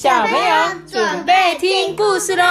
[0.00, 0.54] 小朋友
[0.86, 2.44] 准备听故事喽。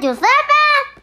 [0.00, 1.02] 九分吧。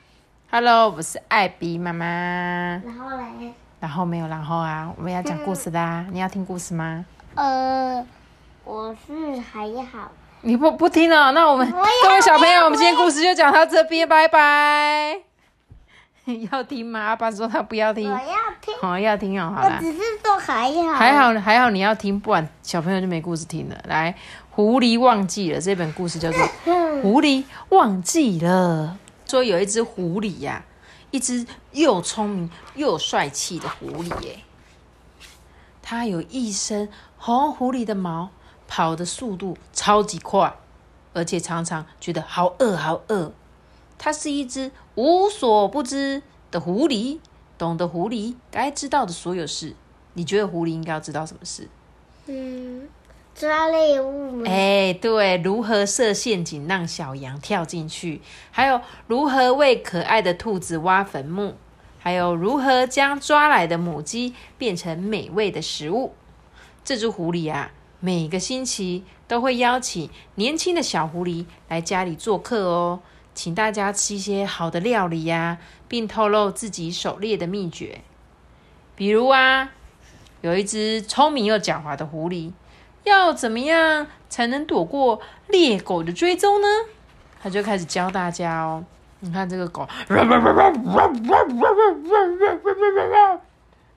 [0.52, 2.06] Hello，我是艾比妈妈。
[2.06, 6.06] 然后嘞，然后没有然后啊，我们要讲故事啦。
[6.14, 7.04] 你要听故事吗？
[7.36, 8.08] 呃，
[8.64, 10.10] 我是还好。
[10.40, 15.29] 你不不听了，那我们各位小朋友，我们今天故事就讲到这边，拜拜。
[16.52, 17.00] 要听吗？
[17.00, 18.16] 阿爸说他不要听我。
[18.16, 19.78] 要听，好，要听哦，好啦。
[19.78, 20.94] 我只是说还好。
[20.94, 23.78] 还好还好，你要听，不然小朋友就没故事听了。
[23.88, 24.16] 来，
[24.50, 26.40] 狐狸忘记了这本故事叫做
[27.02, 28.98] 《狐狸忘记了》。
[29.30, 30.64] 说有一只狐狸呀、
[31.12, 34.40] 一只又聪明又帅气的狐狸耶。
[35.82, 38.30] 它有一身红狐狸的毛，
[38.68, 40.54] 跑的速度超级快，
[41.14, 43.32] 而且常常觉得好饿好饿。
[44.00, 47.20] 它是一只无所不知的狐狸，
[47.58, 49.76] 懂得狐狸该知道的所有事。
[50.14, 51.68] 你觉得狐狸应该要知道什么事？
[52.26, 52.88] 嗯，
[53.36, 54.44] 抓猎物吗？
[54.48, 61.56] 哎，对，如何设陷阱让小羊跳进去，还有如何为可爱的兔子挖坟墓，
[62.00, 66.14] 还有如何将抓来的母鸡变成美味的食物。
[66.84, 73.00] 这只狐狸啊，每个星期都会邀请年轻的小狐狸来家里做客哦，
[73.42, 78.02] 请大家吃一些好的料理呀、并透露自己狩猎的秘诀。
[78.98, 79.70] 比如啊，
[80.42, 82.52] 有一只聪明又狡猾的狐狸，
[83.06, 86.68] 要怎么样才能躲过猎狗的追踪呢？
[87.42, 88.84] 他就开始教大家哦。
[89.22, 89.88] 你看这个狗，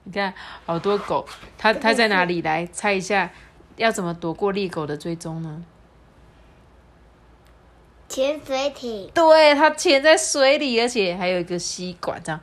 [0.04, 0.32] 你看
[0.64, 1.26] 好多狗，
[1.58, 2.40] 它它在哪里？
[2.42, 3.28] 来猜一下，
[3.74, 5.64] 要怎么躲过猎狗的追踪呢？
[8.12, 9.10] 潜水艇。
[9.14, 12.38] 对，它潜在水里，而且还有一个吸管，这样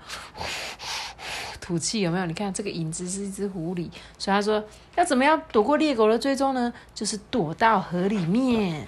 [1.62, 2.26] 吐气有没有？
[2.26, 4.64] 你看这个影子是一只狐狸，所以他说
[4.96, 6.74] 要怎么样躲过猎狗的追踪呢？
[6.96, 8.88] 就是躲到河里面，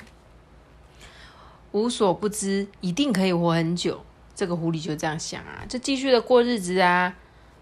[1.71, 4.03] 无所不知，一定可以活很久。
[4.33, 7.13] 这个狐狸就这样想啊，就继续的过日子啊，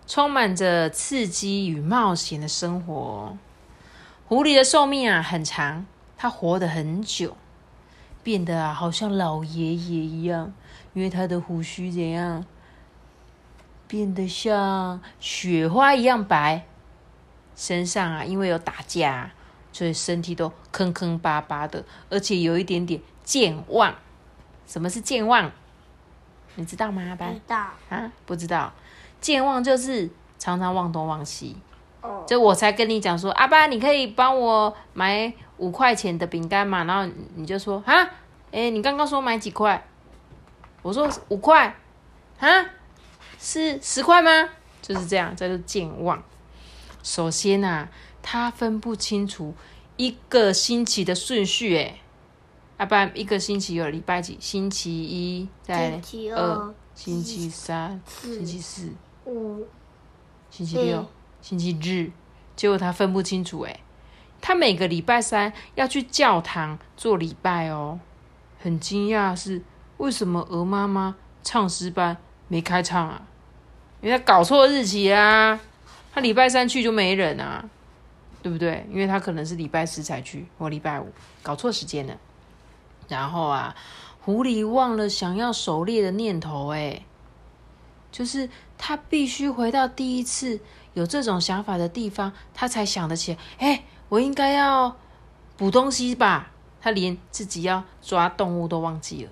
[0.07, 3.37] 充满着刺激与冒险的生活。
[4.29, 5.85] 狐狸的寿命啊很长，
[6.15, 7.35] 它活得很久。
[8.29, 10.53] 变得啊，好像老爷爷一样，
[10.93, 12.45] 因为他的胡须怎样，
[13.87, 16.63] 变得像雪花一样白。
[17.55, 19.31] 身上啊，因为有打架，
[19.71, 23.95] 所以身体都坑坑巴巴的，而且有一点点健忘。
[24.67, 25.51] 什么是健忘？
[26.53, 27.01] 你知道吗？
[27.09, 27.57] 阿班知道。
[27.89, 28.71] 啊，不知道。
[29.19, 30.07] 健忘就是
[30.37, 31.57] 常常忘东忘西。
[32.01, 32.23] 哦。
[32.27, 36.83] 就我才跟你讲说，阿爸，你可以帮我买五块钱的饼干嘛？
[36.85, 37.93] 然后你就说啊，
[38.51, 39.85] 哎、你刚刚说买几块？
[40.81, 41.75] 我说五块，
[42.39, 42.65] 啊，
[43.37, 44.49] 是十块吗？
[44.81, 46.23] 就是这样，叫做健忘。
[47.03, 47.89] 首先啊，
[48.21, 49.53] 他分不清楚
[49.97, 51.99] 一个星期的顺序，哎，
[52.77, 54.37] 阿爸，一个星期有礼拜几？
[54.39, 58.93] 星期一，在星期二二、星期三、星期四。
[59.25, 59.67] 五。
[60.49, 61.05] 星期六、
[61.41, 62.11] 星期日，
[62.55, 63.79] 结果他分不清楚哎。
[64.41, 67.99] 他每个礼拜三要去教堂做礼拜哦，
[68.61, 69.61] 很惊讶是
[69.97, 72.17] 为什么鹅妈妈唱诗班
[72.47, 73.21] 没开唱啊？
[74.01, 75.59] 因为他搞错日期啊，
[76.13, 77.69] 他礼拜三去就没人啊，
[78.41, 78.85] 对不对？
[78.89, 81.11] 因为他可能是礼拜四才去，或礼拜五
[81.43, 82.17] 搞错时间了。
[83.07, 83.75] 然后啊，
[84.21, 87.01] 狐狸忘了想要狩猎的念头哎。
[88.11, 90.59] 就是他必须回到第一次
[90.95, 93.37] 有这种想法的地方，他才想得起来。
[93.59, 94.97] 哎，我应该要
[95.55, 96.51] 补东西吧？
[96.81, 99.29] 他连自己要抓动物都忘记了，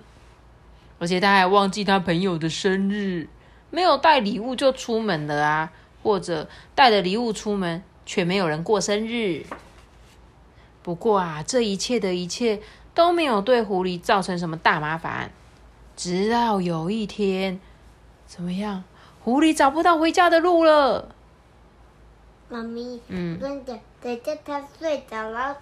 [0.98, 3.28] 而且他还忘记他朋友的生日，
[3.70, 5.72] 没有带礼物就出门了啊，
[6.02, 9.46] 或者带了礼物出门却没有人过生日。
[10.82, 12.60] 不过啊，这一切的一切
[12.94, 15.30] 都没有对狐狸造成什么大麻烦，
[15.96, 17.58] 直到有一天。
[18.26, 18.84] 怎么样？
[19.20, 21.14] 狐狸找不到回家的路了。
[22.48, 25.60] 妈咪，嗯我跟你讲，等一下他睡着，然后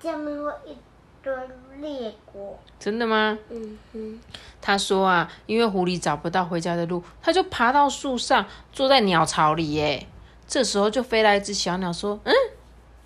[0.00, 0.76] 下面会一
[1.22, 1.32] 堆
[1.80, 2.58] 裂果。
[2.78, 3.38] 真的吗？
[3.50, 4.20] 嗯哼。
[4.60, 9.72] 他说啊，因为狐狸找不到回家的路，他就爬到树上，坐在鸟巢里。
[9.72, 10.06] 耶，
[10.46, 12.32] 这时候就飞来一只小鸟，说：“嗯，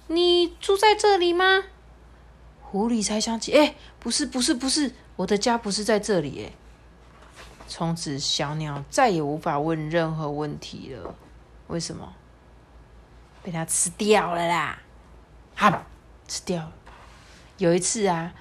[0.08, 1.64] 你住在这里吗？”
[2.60, 6.30] 狐狸才想起，哎，不是，不是，不是，我的家不是在这里。
[6.32, 6.52] 耶。
[7.68, 11.14] 从此，小鸟再也无法问任何问题了。
[11.68, 12.12] 为什么？
[13.44, 14.78] 被它吃掉了啦！
[15.54, 15.84] 哈，
[16.26, 16.72] 吃掉了。
[17.58, 18.32] 有一次啊，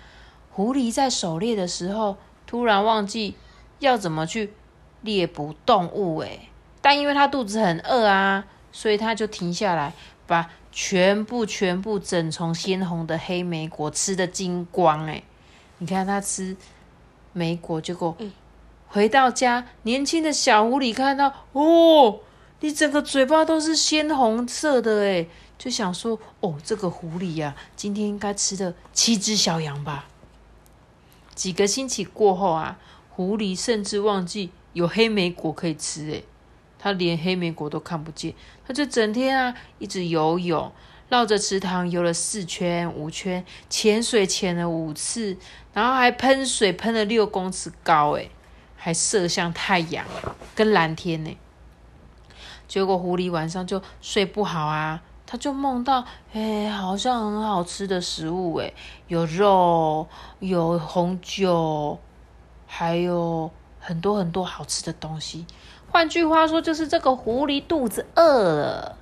[0.50, 2.17] 狐狸在狩猎的时候，
[2.47, 3.35] 突然忘记
[3.79, 4.53] 要怎么去
[5.01, 6.47] 猎捕动物，诶，
[6.81, 9.94] 但因为它肚子很饿啊，所以它就停下来，
[10.25, 15.21] 把全部全部整丛鲜红的黑莓果吃的精光哎！
[15.79, 16.55] 你看它吃
[17.33, 18.15] 莓果，结果
[18.88, 22.19] 回到家，年轻的小狐狸看到哦，
[22.59, 25.27] 你整个嘴巴都是鲜红色的哎，
[25.57, 30.05] 就想说哦，这个狐狸呀，今天应该吃的七只小羊吧。
[31.35, 32.79] 几个星期过后啊，
[33.09, 36.23] 狐狸甚至忘记有黑莓果可以吃诶，
[36.79, 38.33] 它连黑莓果都看不见，
[38.65, 40.71] 它就整天啊一直游泳，
[41.09, 45.35] 绕着池塘游了四圈五圈，潜水潜了五次，
[45.73, 48.31] 然后还喷水喷了六公尺高诶，
[48.77, 50.05] 还射向太阳
[50.55, 51.38] 跟蓝天呢。
[52.74, 55.00] 结果狐狸晚上就睡不好啊。
[55.28, 56.04] 他就梦到，
[56.34, 58.74] 哎，好像很好吃的食物，哎，
[59.08, 60.08] 有肉，
[60.40, 62.00] 有红酒，
[62.66, 65.46] 还有很多很多好吃的东西。
[65.92, 68.98] 换句话说，就是这个狐狸肚子饿了。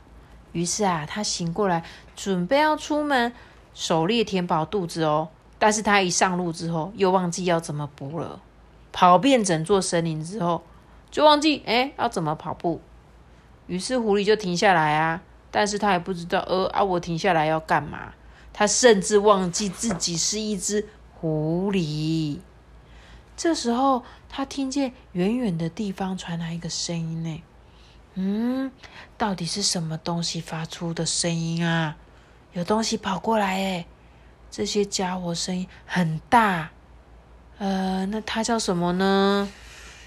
[0.52, 3.32] 于是啊，他醒过来，准备要出门
[3.74, 5.30] 狩猎填饱肚子哦。
[5.58, 8.42] 但是他一上路之后，又忘记要怎么补了。
[8.92, 10.62] 跑遍整座森林之后，
[11.10, 12.82] 就忘记哎要怎么跑步。
[13.68, 15.22] 于是狐狸就停下来啊。
[15.54, 18.14] 但是他也不知道，呃啊，我停下来要干嘛？
[18.54, 22.40] 他甚至忘记自己是一只狐狸。
[23.36, 27.44] 这时候，他听见远远的地方传来一个声音呢。
[28.14, 28.72] 嗯，
[29.18, 31.98] 到底是什么东西发出的声音啊？
[32.54, 33.86] 有东西跑过来哎！
[34.50, 36.70] 这些家伙声音很大。
[37.58, 39.50] 呃，那它叫什么呢？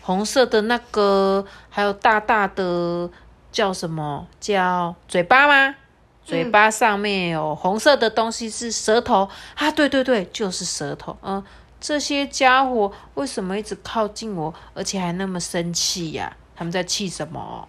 [0.00, 3.10] 红色的那个，还有大大的。
[3.54, 4.26] 叫什么？
[4.40, 5.76] 叫嘴巴吗？
[6.24, 9.70] 嘴巴上面有红色的东西是舌头啊！
[9.70, 11.16] 对对对，就是舌头。
[11.22, 11.40] 嗯，
[11.80, 16.36] 这些家伙为什么一直靠近我，而且还那么生气呀？
[16.56, 17.68] 他们在气什么？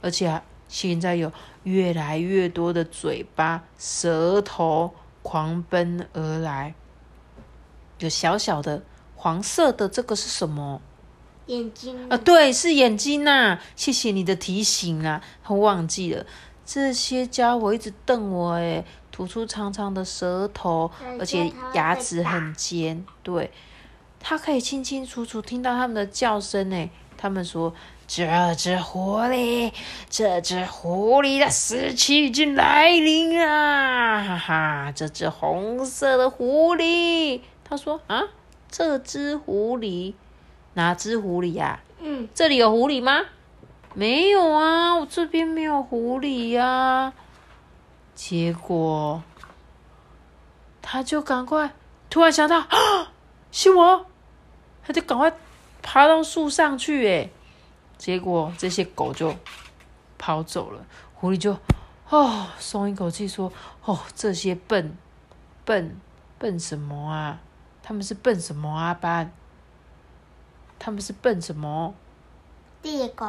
[0.00, 1.30] 而且现在有
[1.64, 6.72] 越来越多的嘴巴、舌头狂奔而来。
[7.98, 8.82] 有小小的
[9.16, 10.80] 黄色的，这个是什么？
[11.50, 13.58] 眼睛啊，对，是眼睛呐！
[13.74, 16.24] 谢谢你的提醒啊，他忘记了
[16.64, 20.88] 这些家伙一直瞪我，哎，吐出长长的舌头，
[21.18, 23.04] 而且牙齿很尖。
[23.24, 23.50] 对，
[24.20, 27.74] 他可以清清楚楚听到他们的叫声，哎，他们说
[28.06, 29.72] ：“这只狐狸，
[30.08, 38.22] 这只狐狸的死期已经来临啊！”哈哈，这只红色的狐狸，他说：“啊，
[38.70, 40.14] 这只狐狸。”
[40.80, 41.78] 哪只狐狸呀？
[41.98, 43.20] 嗯，这里有狐狸吗？
[43.92, 47.12] 没有啊，我这边没有狐狸呀。
[48.14, 49.22] 结果，
[50.80, 51.74] 他就赶快
[52.08, 53.12] 突然想到啊，
[53.52, 54.06] 是我，
[54.82, 55.30] 他就赶快
[55.82, 57.06] 爬到树上去。
[57.06, 57.28] 哎，
[57.98, 59.34] 结果这些狗就
[60.16, 61.58] 跑走了，狐狸就
[62.08, 63.52] 哦松一口气说
[63.84, 64.96] ：“哦，这些笨
[65.66, 66.00] 笨
[66.38, 67.38] 笨什么啊？
[67.82, 68.94] 他们是笨什么啊？
[68.94, 69.30] 班？”
[70.80, 71.94] 他们是笨什么？
[72.82, 73.26] 猎狗。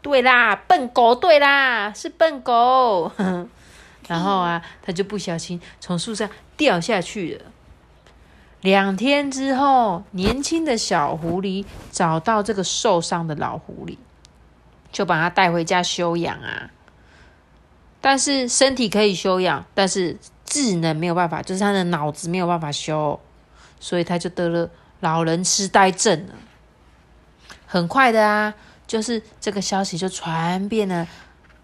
[0.00, 1.14] 对啦，笨狗。
[1.14, 3.12] 对啦，是笨狗。
[4.08, 7.50] 然后啊，他就不小心从树上掉下去了。
[8.60, 13.98] 两天之后，年轻的小狐狸找到这个受伤的老狐狸，
[14.92, 16.70] 就把它带回家休养啊。
[18.00, 23.18] 但是身体可以休养，但是智能没有办法，就是他的脑子没有办法修，
[23.80, 24.70] 所以他就得了
[25.00, 26.34] 老人痴呆症了。
[27.74, 28.54] 很快的啊，
[28.86, 31.08] 就是这个消息就传遍了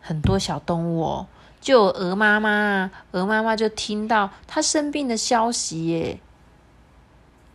[0.00, 1.28] 很多小动物哦。
[1.60, 6.18] 就鹅妈妈，鹅妈妈就听到它生病的消息耶，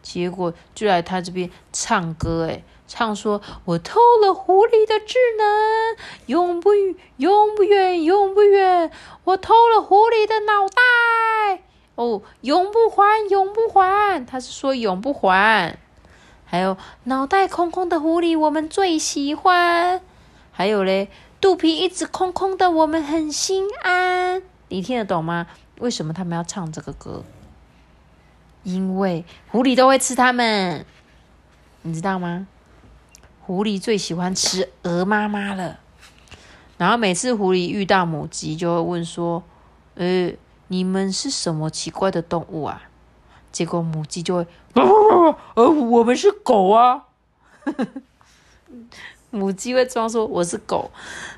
[0.01, 5.97] 结果就来它这边唱歌哎，唱说：“我偷了狐狸的智能，
[6.27, 6.69] 永不
[7.17, 8.89] 永不远，永不远。
[9.25, 11.63] 我偷了狐狸的脑袋，
[11.95, 15.77] 哦，永不还，永不还。”他是说永不还。
[16.55, 19.99] 还有脑袋空空的狐狸，我们最喜欢。
[20.53, 21.09] 还有嘞，
[21.41, 24.41] 肚皮一直空空的，我们很心安。
[24.69, 25.47] 你听得懂吗？
[25.79, 27.25] 为什么他们要唱这个歌？
[28.63, 30.85] 因为狐狸都会吃它们，
[31.81, 32.47] 你知道吗？
[33.41, 35.81] 狐狸最喜欢吃鹅妈妈了。
[36.77, 39.43] 然后每次狐狸遇到母鸡，就会问说
[39.95, 40.31] ：“呃，
[40.69, 42.83] 你们是什么奇怪的动物啊？”
[43.55, 47.05] 结果母鸡就会，呃，我们是狗啊。
[49.31, 50.91] 母鸡会装说我是狗，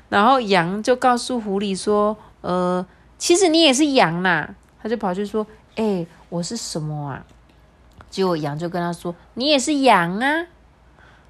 [0.08, 2.84] 然后羊就告诉狐狸说，呃，
[3.18, 4.52] 其实你也是羊呐。
[4.82, 5.46] 他就跑去说，
[5.76, 7.24] 哎，我是什么啊？
[8.10, 10.46] 结果羊就跟他说，你也是羊啊。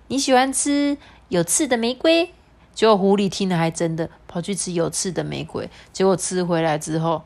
[0.07, 0.97] 你喜欢吃
[1.29, 2.33] 有刺的玫瑰？
[2.73, 7.25] 结果狐狸听了还真的跑去吃有刺的玫瑰，结果吃回来之后，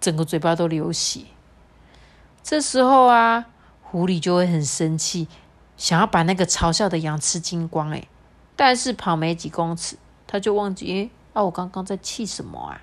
[0.00, 1.20] 整个嘴巴都流血。
[2.44, 3.46] 这时候啊，
[3.82, 5.26] 狐狸就会很生气，
[5.78, 7.90] 想要把那个嘲笑的羊吃精光。
[7.90, 8.06] 哎，
[8.54, 9.96] 但是跑没几公尺，
[10.26, 12.82] 他就忘记，哎，啊，我刚刚在气什么啊？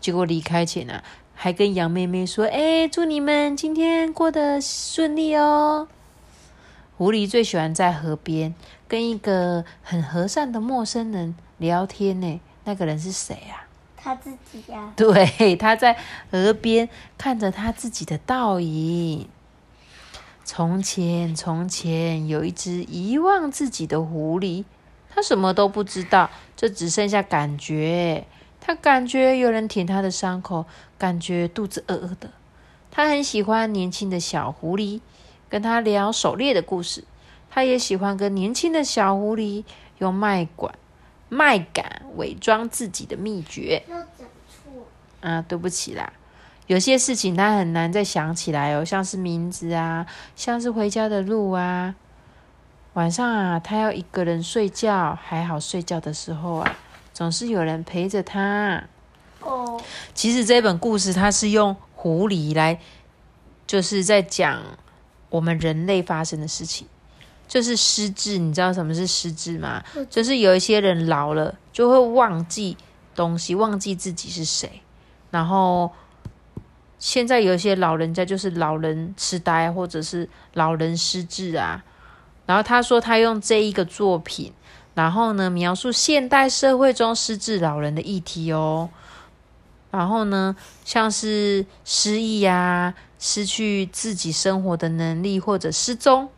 [0.00, 1.02] 结果离开前呢，
[1.34, 5.86] 还跟羊妹妹说：“哎，祝你们今天过得顺利哦。”
[6.96, 8.54] 狐狸最喜欢在河边
[8.88, 12.40] 跟一个很和善的陌生人聊天呢。
[12.64, 13.65] 那个人是谁啊？
[14.06, 14.90] 他自己呀。
[14.96, 15.98] 对，他在
[16.30, 19.28] 河边看着他自己的倒影。
[20.44, 24.64] 从前，从前有一只遗忘自己的狐狸，
[25.12, 28.24] 它什么都不知道，就只剩下感觉。
[28.60, 30.64] 他感觉有人舔他的伤口，
[30.96, 32.30] 感觉肚子饿饿的。
[32.92, 35.00] 他很喜欢年轻的小狐狸，
[35.48, 37.02] 跟他聊狩猎的故事。
[37.50, 39.64] 他也喜欢跟年轻的小狐狸
[39.98, 40.72] 用麦管、
[41.28, 41.84] 麦秆
[42.16, 43.82] 伪装自己的秘诀。
[45.20, 46.12] 啊，对不起啦。
[46.66, 51.94] 有些事情他很难再想起来哦，像是名字啊，像是回家的路啊。
[52.94, 56.76] 晚上啊，他要一个人睡觉，还好睡觉的时候啊。
[57.12, 58.84] 总是有人陪着他。
[59.40, 59.80] 哦，
[60.12, 62.80] 其实这本故事它是用狐狸来，
[63.66, 64.60] 就是在讲
[65.30, 66.86] 我们人类发生的事情，
[67.46, 68.38] 就是失智。
[68.38, 69.82] 你知道什么是失智吗？
[70.08, 72.76] 就是有一些人老了就会忘记
[73.14, 74.82] 东西，忘记自己是谁。
[75.30, 75.90] 然后
[76.98, 81.84] 现在有一些老人家就是老人痴呆，或者是老人失智啊。
[82.46, 84.52] 然后他说他用这一个作品。
[84.94, 88.88] 然后呢，描述现代社会中失智老人的议题哦。
[89.90, 96.30] 然后呢，像是失忆啊、失去自己生活的能力或者失踪，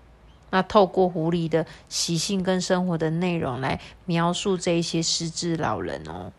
[0.51, 6.33] 那透过狐狸的习性跟生活的内容来描述这一些失智老人哦。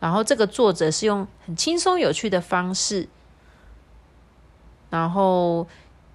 [0.00, 3.08] 然后这个作者是用很轻松有趣的方式，
[4.90, 5.66] 然后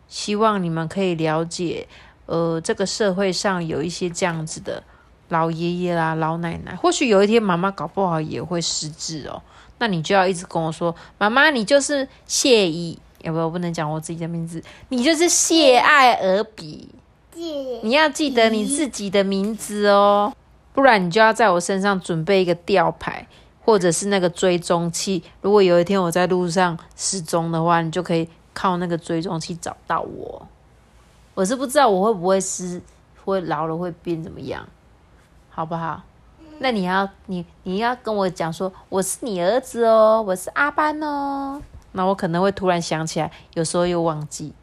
[0.08, 1.88] 希望你们可以了解，
[2.26, 4.84] 呃，这个社会上有一些这样子的。
[5.30, 9.42] 老爷爷啦，老奶奶，或许有一天妈妈搞不好也会失智哦。
[9.80, 14.62] 那你就要一直跟我说，妈妈，你就是谢意，要不要不能讲我自己的名字？
[14.90, 16.88] 你就是谢爱尔比，
[17.36, 20.34] 你要记得你自己的名字哦，
[20.74, 23.28] 不然你就要在我身上准备一个吊牌，
[23.64, 25.24] 或者是那个追踪器。
[25.42, 30.48] 如果有一天我在路上失踪的话，你就可以靠那个追踪器找到我。
[31.34, 32.82] 我是不知道我会不会失，
[33.24, 34.68] 会老了会变怎么样。
[35.50, 36.02] 好不好？
[36.60, 41.62] 那你要你你要跟我讲说我是你儿子哦，我是阿班哦。
[41.94, 44.54] 那我可能会突然想起来，有时候又忘记。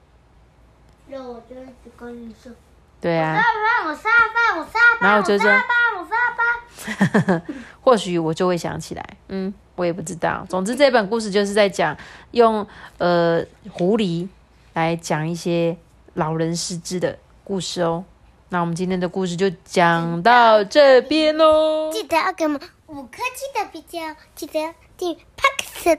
[1.09, 2.53] 那我就一直跟你说。
[3.01, 3.41] 对啊。
[3.87, 6.45] 我是阿班，我是阿班，我是阿班，我是阿班，
[6.77, 7.43] 我是阿班。
[7.81, 10.45] 或许我就会想起来，嗯，我也不知道。
[10.49, 11.97] 总之，这本故事就是在讲
[12.33, 12.67] 用
[12.99, 14.29] 呃狐狸
[14.75, 15.77] 来讲一些
[16.15, 18.05] 老人失智的故事哦。
[18.51, 21.91] 那我们今天的故事就讲到这边喽。
[21.93, 25.99] 记得要给我们五颗星的评价，记得订 Pax 的